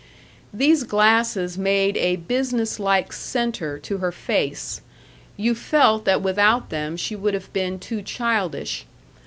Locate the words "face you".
4.11-5.53